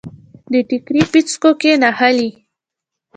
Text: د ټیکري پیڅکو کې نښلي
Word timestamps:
د 0.51 0.53
ټیکري 0.69 1.01
پیڅکو 1.11 1.51
کې 1.61 1.71
نښلي 1.81 2.29